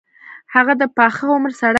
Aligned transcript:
هغه 0.53 0.73
د 0.81 0.83
پاخه 0.97 1.25
عمر 1.33 1.51
سړی 1.59 1.67
وو. 1.67 1.69